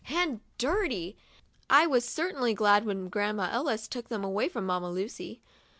[0.09, 1.15] And dirty!—
[1.69, 5.43] I was certainly glad when Grandma Ellis took them away from Mamma Lucy."